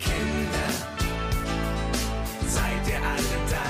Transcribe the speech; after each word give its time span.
Kinder, 0.00 0.70
seid 2.48 2.88
ihr 2.88 3.00
alle 3.12 3.38
da? 3.50 3.66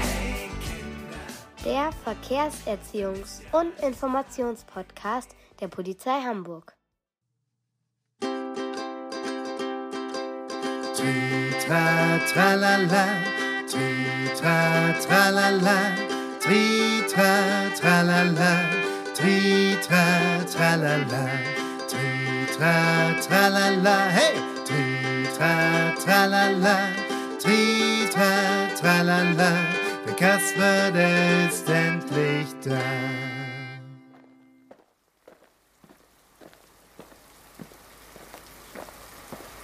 Hey 0.00 0.48
Kinder. 0.64 1.24
Der 1.64 1.90
Verkehrserziehungs- 2.04 3.40
und 3.52 3.78
Informationspodcast 3.80 5.36
der 5.60 5.68
Polizei 5.68 6.20
Hamburg. 6.22 6.74
Tri-tra, 10.96 12.18
tralala, 12.32 13.06
tri-tra, 13.66 14.92
tralala, 15.06 15.78
tri-tra, 16.40 17.32
tralala, 17.80 18.52
tri-tra, 19.14 20.04
tralala, 20.52 21.28
tri-tra, 21.88 22.74
tralala, 23.22 23.96
hey! 24.10 24.49
Tri-tra, 25.40 25.94
tralala, 26.04 26.78
tri-tra, 27.40 28.68
tralala, 28.78 29.52
der 30.04 30.14
Kasper, 30.14 30.90
der 30.92 31.48
ist 31.48 31.66
endlich 31.66 32.48
da. 32.62 32.78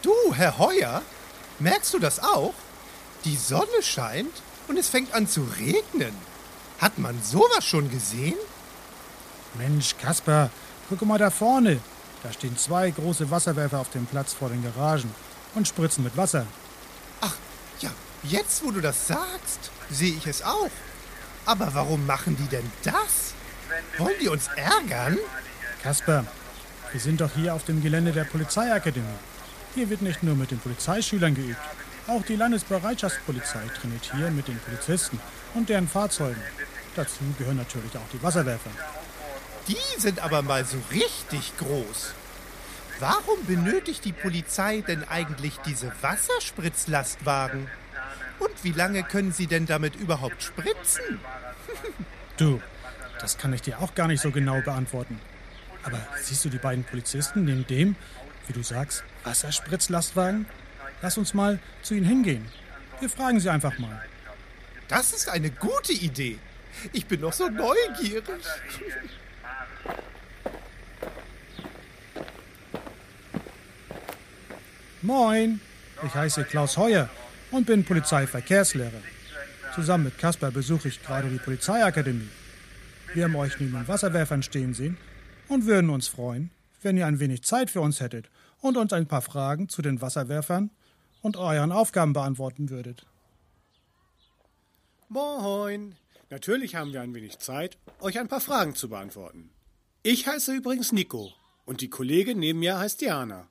Du, 0.02 0.14
Herr 0.32 0.56
Heuer, 0.56 1.02
merkst 1.58 1.92
du 1.92 1.98
das 1.98 2.20
auch? 2.20 2.54
Die 3.26 3.36
Sonne 3.36 3.82
scheint 3.82 4.32
und 4.68 4.78
es 4.78 4.88
fängt 4.88 5.12
an 5.12 5.28
zu 5.28 5.46
regnen. 5.58 6.14
Hat 6.80 6.96
man 6.96 7.22
sowas 7.22 7.66
schon 7.66 7.90
gesehen? 7.90 8.38
Mensch, 9.58 9.94
Kasper, 9.98 10.48
guck 10.88 11.02
mal 11.02 11.18
da 11.18 11.28
vorne. 11.28 11.80
Da 12.22 12.32
stehen 12.32 12.56
zwei 12.56 12.90
große 12.90 13.30
Wasserwerfer 13.30 13.78
auf 13.78 13.90
dem 13.90 14.06
Platz 14.06 14.32
vor 14.32 14.48
den 14.48 14.64
Garagen 14.64 15.14
und 15.56 15.66
spritzen 15.66 16.04
mit 16.04 16.16
Wasser. 16.16 16.46
Ach, 17.20 17.34
ja, 17.80 17.90
jetzt 18.22 18.64
wo 18.64 18.70
du 18.70 18.80
das 18.80 19.08
sagst, 19.08 19.70
sehe 19.90 20.14
ich 20.14 20.26
es 20.26 20.42
auch. 20.42 20.70
Aber 21.46 21.74
warum 21.74 22.06
machen 22.06 22.36
die 22.36 22.48
denn 22.48 22.70
das? 22.82 23.34
Wollen 23.98 24.14
die 24.20 24.28
uns 24.28 24.48
ärgern? 24.56 25.18
Kasper, 25.82 26.24
wir 26.92 27.00
sind 27.00 27.20
doch 27.20 27.30
hier 27.34 27.54
auf 27.54 27.64
dem 27.64 27.82
Gelände 27.82 28.12
der 28.12 28.24
Polizeiakademie. 28.24 29.06
Hier 29.74 29.90
wird 29.90 30.02
nicht 30.02 30.22
nur 30.22 30.34
mit 30.34 30.50
den 30.50 30.58
Polizeischülern 30.58 31.34
geübt. 31.34 31.60
Auch 32.06 32.22
die 32.22 32.36
Landesbereitschaftspolizei 32.36 33.62
trainiert 33.80 34.10
hier 34.14 34.30
mit 34.30 34.48
den 34.48 34.58
Polizisten 34.60 35.20
und 35.54 35.68
deren 35.68 35.88
Fahrzeugen. 35.88 36.40
Dazu 36.94 37.18
gehören 37.38 37.56
natürlich 37.56 37.96
auch 37.96 38.08
die 38.12 38.22
Wasserwerfer. 38.22 38.70
Die 39.68 39.76
sind 39.98 40.20
aber 40.20 40.42
mal 40.42 40.64
so 40.64 40.78
richtig 40.92 41.56
groß. 41.58 42.14
Warum 42.98 43.44
benötigt 43.46 44.04
die 44.04 44.12
Polizei 44.12 44.80
denn 44.80 45.04
eigentlich 45.04 45.58
diese 45.58 45.92
Wasserspritzlastwagen? 46.00 47.68
Und 48.38 48.64
wie 48.64 48.72
lange 48.72 49.02
können 49.02 49.32
sie 49.32 49.46
denn 49.46 49.66
damit 49.66 49.96
überhaupt 49.96 50.42
spritzen? 50.42 51.20
Du, 52.38 52.60
das 53.18 53.38
kann 53.38 53.54
ich 53.54 53.62
dir 53.62 53.80
auch 53.80 53.94
gar 53.94 54.08
nicht 54.08 54.20
so 54.20 54.30
genau 54.30 54.60
beantworten. 54.60 55.18
Aber 55.84 55.98
siehst 56.20 56.44
du 56.44 56.50
die 56.50 56.58
beiden 56.58 56.84
Polizisten 56.84 57.46
neben 57.46 57.66
dem, 57.66 57.96
wie 58.46 58.52
du 58.52 58.62
sagst, 58.62 59.04
Wasserspritzlastwagen? 59.24 60.44
Lass 61.00 61.16
uns 61.16 61.32
mal 61.32 61.58
zu 61.80 61.94
ihnen 61.94 62.04
hingehen. 62.04 62.46
Wir 63.00 63.08
fragen 63.08 63.40
sie 63.40 63.48
einfach 63.48 63.78
mal. 63.78 64.04
Das 64.88 65.14
ist 65.14 65.30
eine 65.30 65.50
gute 65.50 65.94
Idee. 65.94 66.38
Ich 66.92 67.06
bin 67.06 67.22
doch 67.22 67.32
so 67.32 67.48
neugierig. 67.48 68.24
Moin, 75.06 75.60
ich 76.04 76.12
heiße 76.12 76.42
Klaus 76.46 76.76
Heuer 76.76 77.08
und 77.52 77.64
bin 77.64 77.84
Polizeiverkehrslehrer. 77.84 79.00
Zusammen 79.72 80.06
mit 80.06 80.18
Kasper 80.18 80.50
besuche 80.50 80.88
ich 80.88 81.00
gerade 81.00 81.30
die 81.30 81.38
Polizeiakademie. 81.38 82.28
Wir 83.14 83.22
haben 83.22 83.36
euch 83.36 83.60
neben 83.60 83.74
den 83.74 83.86
Wasserwerfern 83.86 84.42
stehen 84.42 84.74
sehen 84.74 84.96
und 85.46 85.64
würden 85.64 85.90
uns 85.90 86.08
freuen, 86.08 86.50
wenn 86.82 86.96
ihr 86.96 87.06
ein 87.06 87.20
wenig 87.20 87.44
Zeit 87.44 87.70
für 87.70 87.82
uns 87.82 88.00
hättet 88.00 88.30
und 88.60 88.76
uns 88.76 88.92
ein 88.92 89.06
paar 89.06 89.22
Fragen 89.22 89.68
zu 89.68 89.80
den 89.80 90.00
Wasserwerfern 90.00 90.70
und 91.22 91.36
euren 91.36 91.70
Aufgaben 91.70 92.12
beantworten 92.12 92.68
würdet. 92.68 93.06
Moin. 95.08 95.94
Natürlich 96.30 96.74
haben 96.74 96.92
wir 96.92 97.02
ein 97.02 97.14
wenig 97.14 97.38
Zeit, 97.38 97.78
euch 98.00 98.18
ein 98.18 98.26
paar 98.26 98.40
Fragen 98.40 98.74
zu 98.74 98.88
beantworten. 98.88 99.50
Ich 100.02 100.26
heiße 100.26 100.52
übrigens 100.52 100.90
Nico 100.90 101.32
und 101.64 101.80
die 101.80 101.90
Kollegin 101.90 102.40
neben 102.40 102.58
mir 102.58 102.76
heißt 102.76 103.00
Diana. 103.00 103.46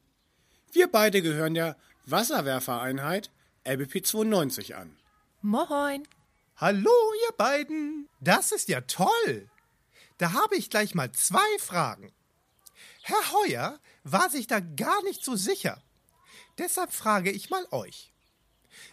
Wir 0.75 0.91
beide 0.91 1.21
gehören 1.21 1.53
der 1.53 1.77
Wasserwerfereinheit 2.05 3.31
LBP 3.63 4.05
92 4.05 4.75
an. 4.75 4.97
Moin. 5.41 6.05
Hallo, 6.57 6.91
ihr 7.29 7.37
beiden. 7.37 8.09
Das 8.19 8.51
ist 8.51 8.67
ja 8.67 8.81
toll. 8.81 9.49
Da 10.17 10.33
habe 10.33 10.57
ich 10.57 10.69
gleich 10.69 10.93
mal 10.93 11.13
zwei 11.13 11.47
Fragen. 11.59 12.11
Herr 13.03 13.31
Heuer 13.31 13.79
war 14.03 14.29
sich 14.29 14.47
da 14.47 14.59
gar 14.59 15.01
nicht 15.03 15.23
so 15.23 15.37
sicher. 15.37 15.81
Deshalb 16.57 16.91
frage 16.91 17.31
ich 17.31 17.49
mal 17.49 17.65
euch. 17.71 18.11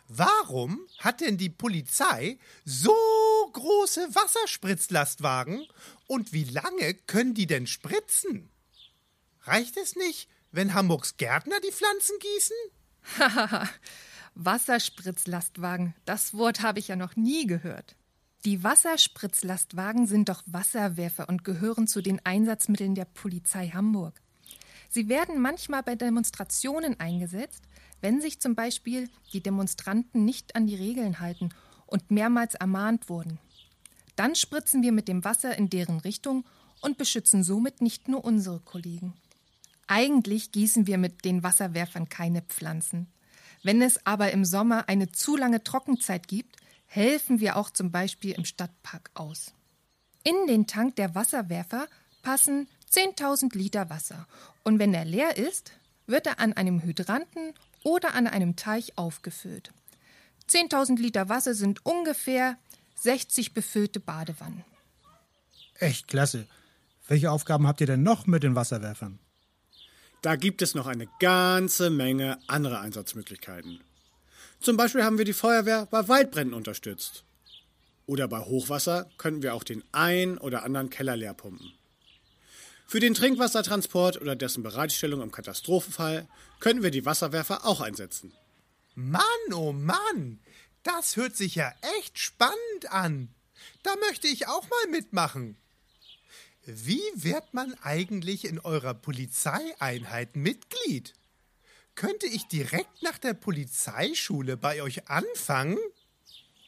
Warum 0.06 0.86
hat 0.98 1.20
denn 1.20 1.36
die 1.36 1.50
Polizei 1.50 2.38
so 2.64 2.94
große 3.54 4.14
Wasserspritzlastwagen 4.14 5.66
und 6.06 6.32
wie 6.32 6.44
lange 6.44 6.94
können 6.94 7.34
die 7.34 7.48
denn 7.48 7.66
spritzen? 7.66 8.50
Reicht 9.40 9.76
es 9.76 9.96
nicht, 9.96 10.28
wenn 10.52 10.74
Hamburgs 10.74 11.16
Gärtner 11.16 11.56
die 11.60 11.72
Pflanzen 11.72 12.16
gießen? 12.20 12.56
Wasserspritzlastwagen, 14.34 15.94
das 16.04 16.34
Wort 16.34 16.62
habe 16.62 16.78
ich 16.78 16.88
ja 16.88 16.96
noch 16.96 17.16
nie 17.16 17.46
gehört. 17.46 17.96
Die 18.44 18.62
Wasserspritzlastwagen 18.62 20.06
sind 20.06 20.28
doch 20.28 20.42
Wasserwerfer 20.46 21.28
und 21.28 21.44
gehören 21.44 21.86
zu 21.86 22.02
den 22.02 22.24
Einsatzmitteln 22.24 22.94
der 22.94 23.04
Polizei 23.04 23.68
Hamburg. 23.68 24.20
Sie 24.88 25.08
werden 25.08 25.40
manchmal 25.40 25.82
bei 25.82 25.94
Demonstrationen 25.94 26.98
eingesetzt, 27.00 27.62
wenn 28.00 28.20
sich 28.20 28.40
zum 28.40 28.54
Beispiel 28.54 29.08
die 29.32 29.42
Demonstranten 29.42 30.24
nicht 30.24 30.56
an 30.56 30.66
die 30.66 30.74
Regeln 30.74 31.20
halten 31.20 31.50
und 31.86 32.10
mehrmals 32.10 32.54
ermahnt 32.54 33.08
wurden. 33.08 33.38
Dann 34.16 34.34
spritzen 34.34 34.82
wir 34.82 34.92
mit 34.92 35.08
dem 35.08 35.24
Wasser 35.24 35.56
in 35.56 35.70
deren 35.70 36.00
Richtung 36.00 36.44
und 36.80 36.98
beschützen 36.98 37.44
somit 37.44 37.80
nicht 37.80 38.08
nur 38.08 38.24
unsere 38.24 38.60
Kollegen. 38.60 39.14
Eigentlich 39.94 40.52
gießen 40.52 40.86
wir 40.86 40.96
mit 40.96 41.26
den 41.26 41.42
Wasserwerfern 41.42 42.08
keine 42.08 42.40
Pflanzen. 42.40 43.08
Wenn 43.62 43.82
es 43.82 44.06
aber 44.06 44.32
im 44.32 44.46
Sommer 44.46 44.88
eine 44.88 45.12
zu 45.12 45.36
lange 45.36 45.64
Trockenzeit 45.64 46.28
gibt, 46.28 46.56
helfen 46.86 47.40
wir 47.40 47.56
auch 47.56 47.68
zum 47.68 47.90
Beispiel 47.90 48.32
im 48.32 48.46
Stadtpark 48.46 49.10
aus. 49.12 49.52
In 50.24 50.46
den 50.46 50.66
Tank 50.66 50.96
der 50.96 51.14
Wasserwerfer 51.14 51.88
passen 52.22 52.68
10.000 52.90 53.54
Liter 53.54 53.90
Wasser 53.90 54.26
und 54.62 54.78
wenn 54.78 54.94
er 54.94 55.04
leer 55.04 55.36
ist, 55.36 55.72
wird 56.06 56.26
er 56.26 56.40
an 56.40 56.54
einem 56.54 56.82
Hydranten 56.82 57.52
oder 57.82 58.14
an 58.14 58.26
einem 58.26 58.56
Teich 58.56 58.96
aufgefüllt. 58.96 59.74
10.000 60.48 60.96
Liter 61.00 61.28
Wasser 61.28 61.52
sind 61.52 61.84
ungefähr 61.84 62.56
60 62.94 63.52
befüllte 63.52 64.00
Badewannen. 64.00 64.64
Echt 65.74 66.08
klasse. 66.08 66.46
Welche 67.08 67.30
Aufgaben 67.30 67.66
habt 67.66 67.82
ihr 67.82 67.86
denn 67.86 68.02
noch 68.02 68.26
mit 68.26 68.42
den 68.42 68.54
Wasserwerfern? 68.54 69.18
Da 70.22 70.36
gibt 70.36 70.62
es 70.62 70.76
noch 70.76 70.86
eine 70.86 71.08
ganze 71.18 71.90
Menge 71.90 72.38
andere 72.46 72.78
Einsatzmöglichkeiten. 72.78 73.80
Zum 74.60 74.76
Beispiel 74.76 75.02
haben 75.02 75.18
wir 75.18 75.24
die 75.24 75.32
Feuerwehr 75.32 75.86
bei 75.86 76.06
Waldbränden 76.06 76.54
unterstützt. 76.54 77.24
Oder 78.06 78.28
bei 78.28 78.38
Hochwasser 78.38 79.10
könnten 79.18 79.42
wir 79.42 79.54
auch 79.54 79.64
den 79.64 79.82
ein 79.90 80.38
oder 80.38 80.62
anderen 80.62 80.90
Keller 80.90 81.16
leer 81.16 81.34
pumpen. 81.34 81.72
Für 82.86 83.00
den 83.00 83.14
Trinkwassertransport 83.14 84.20
oder 84.20 84.36
dessen 84.36 84.62
Bereitstellung 84.62 85.22
im 85.22 85.32
Katastrophenfall 85.32 86.28
könnten 86.60 86.84
wir 86.84 86.92
die 86.92 87.04
Wasserwerfer 87.04 87.66
auch 87.66 87.80
einsetzen. 87.80 88.32
Mann, 88.94 89.22
oh 89.52 89.72
Mann, 89.72 90.38
das 90.84 91.16
hört 91.16 91.36
sich 91.36 91.56
ja 91.56 91.72
echt 91.98 92.18
spannend 92.18 92.90
an. 92.90 93.34
Da 93.82 93.94
möchte 94.06 94.28
ich 94.28 94.46
auch 94.46 94.68
mal 94.68 94.90
mitmachen. 94.90 95.56
Wie 96.64 97.02
wird 97.14 97.54
man 97.54 97.74
eigentlich 97.82 98.44
in 98.44 98.60
eurer 98.60 98.94
Polizeieinheit 98.94 100.36
Mitglied? 100.36 101.12
Könnte 101.96 102.26
ich 102.26 102.46
direkt 102.46 103.02
nach 103.02 103.18
der 103.18 103.34
Polizeischule 103.34 104.56
bei 104.56 104.80
euch 104.80 105.08
anfangen? 105.08 105.76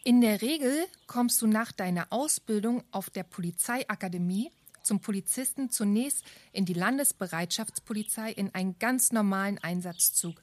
In 0.03 0.21
der 0.21 0.43
Regel 0.43 0.85
kommst 1.07 1.41
du 1.43 1.47
nach 1.47 1.71
deiner 1.71 2.09
Ausbildung 2.11 2.83
auf 2.91 3.09
der 3.09 3.23
Polizeiakademie 3.23 4.51
zum 4.83 5.01
Polizisten 5.01 5.71
zunächst 5.71 6.25
in 6.53 6.65
die 6.65 6.75
Landesbereitschaftspolizei 6.75 8.33
in 8.33 8.53
einen 8.53 8.79
ganz 8.81 9.13
normalen 9.13 9.59
Einsatzzug. 9.59 10.43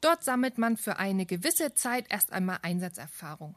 Dort 0.00 0.24
sammelt 0.24 0.58
man 0.58 0.76
für 0.76 0.98
eine 0.98 1.24
gewisse 1.24 1.72
Zeit 1.74 2.06
erst 2.10 2.32
einmal 2.32 2.58
Einsatzerfahrung. 2.62 3.54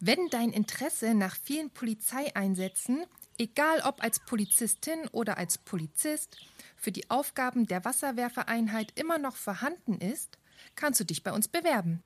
Wenn 0.00 0.28
dein 0.30 0.50
Interesse 0.50 1.14
nach 1.14 1.36
vielen 1.36 1.70
Polizeieinsätzen, 1.70 3.04
egal 3.40 3.80
ob 3.80 4.02
als 4.02 4.20
Polizistin 4.20 5.08
oder 5.12 5.38
als 5.38 5.56
Polizist, 5.56 6.36
für 6.76 6.92
die 6.92 7.10
Aufgaben 7.10 7.66
der 7.66 7.84
Wasserwerfereinheit 7.84 8.92
immer 8.94 9.18
noch 9.18 9.36
vorhanden 9.36 9.98
ist, 9.98 10.38
kannst 10.76 11.00
du 11.00 11.04
dich 11.04 11.22
bei 11.22 11.32
uns 11.32 11.48
bewerben. 11.48 12.02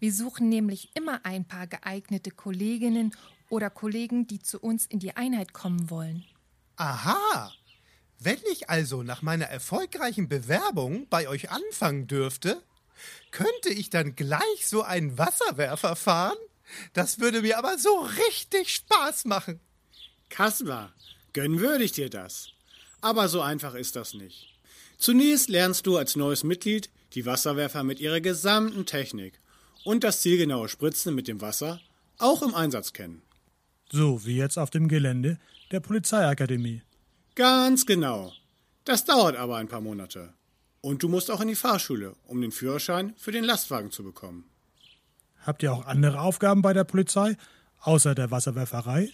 Wir 0.00 0.12
suchen 0.12 0.48
nämlich 0.48 0.90
immer 0.94 1.24
ein 1.24 1.46
paar 1.46 1.66
geeignete 1.66 2.30
Kolleginnen 2.30 3.14
oder 3.48 3.70
Kollegen, 3.70 4.26
die 4.26 4.40
zu 4.40 4.58
uns 4.60 4.86
in 4.86 4.98
die 4.98 5.16
Einheit 5.16 5.52
kommen 5.52 5.88
wollen. 5.88 6.24
Aha. 6.76 7.52
Wenn 8.18 8.38
ich 8.50 8.68
also 8.68 9.02
nach 9.02 9.22
meiner 9.22 9.46
erfolgreichen 9.46 10.28
Bewerbung 10.28 11.08
bei 11.08 11.28
euch 11.28 11.50
anfangen 11.50 12.06
dürfte, 12.06 12.62
könnte 13.30 13.68
ich 13.70 13.90
dann 13.90 14.16
gleich 14.16 14.66
so 14.66 14.82
einen 14.82 15.16
Wasserwerfer 15.16 15.96
fahren? 15.96 16.38
Das 16.92 17.20
würde 17.20 17.42
mir 17.42 17.58
aber 17.58 17.78
so 17.78 18.00
richtig 18.00 18.74
Spaß 18.74 19.26
machen. 19.26 19.60
Kaspar, 20.28 20.92
gönnen 21.32 21.60
würde 21.60 21.84
ich 21.84 21.92
dir 21.92 22.10
das. 22.10 22.48
Aber 23.00 23.28
so 23.28 23.40
einfach 23.40 23.74
ist 23.74 23.96
das 23.96 24.14
nicht. 24.14 24.48
Zunächst 24.98 25.48
lernst 25.48 25.86
du 25.86 25.96
als 25.96 26.16
neues 26.16 26.44
Mitglied 26.44 26.90
die 27.14 27.26
Wasserwerfer 27.26 27.84
mit 27.84 28.00
ihrer 28.00 28.20
gesamten 28.20 28.86
Technik 28.86 29.40
und 29.84 30.04
das 30.04 30.20
zielgenaue 30.20 30.68
Spritzen 30.68 31.14
mit 31.14 31.28
dem 31.28 31.40
Wasser 31.40 31.80
auch 32.18 32.42
im 32.42 32.54
Einsatz 32.54 32.92
kennen. 32.92 33.22
So 33.90 34.24
wie 34.24 34.36
jetzt 34.36 34.58
auf 34.58 34.70
dem 34.70 34.88
Gelände 34.88 35.38
der 35.70 35.80
Polizeiakademie. 35.80 36.82
Ganz 37.34 37.86
genau. 37.86 38.32
Das 38.84 39.04
dauert 39.04 39.36
aber 39.36 39.56
ein 39.56 39.68
paar 39.68 39.80
Monate. 39.80 40.32
Und 40.80 41.02
du 41.02 41.08
musst 41.08 41.30
auch 41.30 41.40
in 41.40 41.48
die 41.48 41.54
Fahrschule, 41.54 42.16
um 42.26 42.40
den 42.40 42.52
Führerschein 42.52 43.14
für 43.16 43.32
den 43.32 43.44
Lastwagen 43.44 43.90
zu 43.90 44.02
bekommen. 44.02 44.44
Habt 45.44 45.62
ihr 45.62 45.72
auch 45.72 45.86
andere 45.86 46.20
Aufgaben 46.20 46.62
bei 46.62 46.72
der 46.72 46.84
Polizei, 46.84 47.36
außer 47.80 48.14
der 48.14 48.30
Wasserwerferei? 48.30 49.10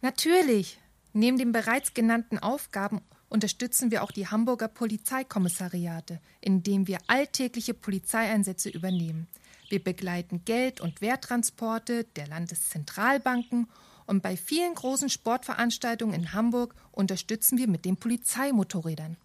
Natürlich. 0.00 0.78
Neben 1.12 1.38
den 1.38 1.52
bereits 1.52 1.94
genannten 1.94 2.38
Aufgaben 2.38 3.00
unterstützen 3.28 3.90
wir 3.90 4.02
auch 4.02 4.12
die 4.12 4.28
Hamburger 4.28 4.68
Polizeikommissariate, 4.68 6.20
indem 6.40 6.86
wir 6.86 6.98
alltägliche 7.06 7.74
Polizeieinsätze 7.74 8.68
übernehmen. 8.68 9.26
Wir 9.68 9.82
begleiten 9.82 10.44
Geld- 10.44 10.80
und 10.80 11.00
Werttransporte 11.00 12.04
der 12.04 12.26
Landeszentralbanken 12.26 13.68
und 14.06 14.22
bei 14.22 14.36
vielen 14.36 14.74
großen 14.74 15.10
Sportveranstaltungen 15.10 16.14
in 16.14 16.32
Hamburg 16.32 16.74
unterstützen 16.92 17.58
wir 17.58 17.68
mit 17.68 17.84
den 17.84 17.96
Polizeimotorrädern. 17.96 19.18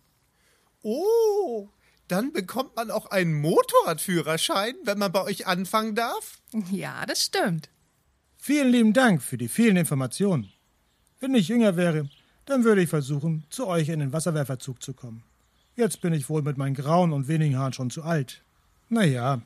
Oh, 0.82 1.70
dann 2.10 2.34
bekommt 2.34 2.76
man 2.76 2.92
auch 2.92 3.06
einen 3.06 3.34
Motorradführerschein, 3.40 4.76
wenn 4.84 5.00
man 5.00 5.14
bei 5.14 5.24
euch 5.24 5.48
anfangen 5.48 5.96
darf? 5.96 6.42
Ja, 6.70 7.06
das 7.06 7.24
stimmt. 7.24 7.70
Vielen 8.36 8.70
lieben 8.70 8.92
Dank 8.92 9.22
für 9.24 9.38
die 9.38 9.48
vielen 9.48 9.78
Informationen. 9.78 10.52
Wenn 11.24 11.36
ich 11.36 11.48
jünger 11.48 11.78
wäre, 11.78 12.10
dann 12.44 12.66
würde 12.66 12.82
ich 12.82 12.90
versuchen, 12.90 13.46
zu 13.50 13.66
euch 13.68 13.88
in 13.88 14.02
den 14.02 14.12
Wasserwerferzug 14.12 14.84
zu 14.84 14.92
kommen. 14.94 15.24
Jetzt 15.78 16.02
bin 16.02 16.12
ich 16.12 16.28
wohl 16.28 16.42
mit 16.42 16.58
meinen 16.58 16.76
grauen 16.76 17.14
und 17.14 17.30
wenigen 17.30 17.58
Haaren 17.58 17.72
schon 17.72 17.90
zu 17.90 18.04
alt. 18.04 18.42
Naja, 18.90 19.42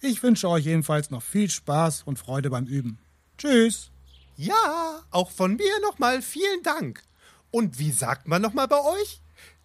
ich 0.00 0.24
wünsche 0.24 0.48
euch 0.48 0.64
jedenfalls 0.64 1.12
noch 1.12 1.22
viel 1.22 1.48
Spaß 1.48 2.02
und 2.02 2.18
Freude 2.18 2.50
beim 2.50 2.66
Üben. 2.66 2.98
Tschüss! 3.38 3.92
Ja, 4.36 5.04
auch 5.12 5.30
von 5.30 5.54
mir 5.54 5.80
nochmal 5.82 6.20
vielen 6.20 6.64
Dank. 6.64 7.04
Und 7.52 7.78
wie 7.78 7.92
sagt 7.92 8.26
man 8.26 8.42
nochmal 8.42 8.66
bei 8.66 8.80
euch? 8.80 9.20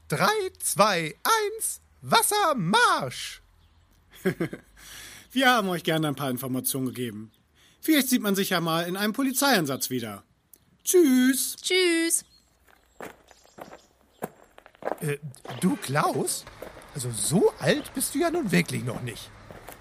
Drei, 0.08 0.52
zwei, 0.60 1.16
eins, 1.24 1.82
Wassermarsch! 2.04 3.42
Wir 5.32 5.50
haben 5.50 5.70
euch 5.70 5.84
gerne 5.84 6.10
ein 6.10 6.16
paar 6.16 6.30
Informationen 6.30 6.86
gegeben. 6.86 7.32
Vielleicht 7.82 8.10
sieht 8.10 8.22
man 8.22 8.36
sich 8.36 8.52
ja 8.52 8.62
mal 8.62 8.84
in 8.84 8.98
einem 8.98 9.14
Polizeieinsatz 9.14 9.90
wieder. 9.90 10.24
Tschüss! 10.86 11.56
Tschüss. 11.58 12.24
Äh, 15.02 15.18
du, 15.60 15.76
Klaus? 15.78 16.46
Also 16.94 17.12
so 17.12 17.52
alt 17.60 17.94
bist 17.96 18.14
du 18.14 18.20
ja 18.20 18.30
nun 18.30 18.52
wirklich 18.52 18.84
noch 18.84 19.02
nicht. 19.02 19.32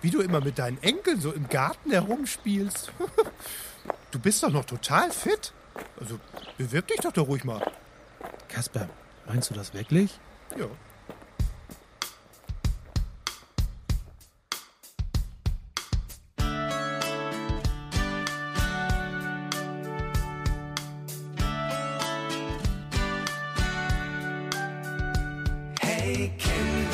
Wie 0.01 0.11
du 0.11 0.21
immer 0.21 0.41
mit 0.41 0.59
deinen 0.59 0.83
Enkeln 0.83 1.21
so 1.21 1.31
im 1.33 1.49
Garten 1.49 1.91
herumspielst. 1.91 2.93
Du 4.11 4.21
bist 4.21 4.45
doch 4.45 4.51
noch 4.51 4.65
total 4.65 5.11
fit. 5.11 5.53
Also 5.99 6.21
bewirb 6.57 6.87
dich 6.87 7.01
doch 7.01 7.11
da 7.11 7.21
ruhig 7.21 7.43
mal. 7.43 7.61
Kasper, 8.49 8.89
meinst 9.27 9.51
du 9.51 9.55
das 9.55 9.75
wirklich? 9.75 10.21
Ja, 10.57 10.69
in 26.57 26.94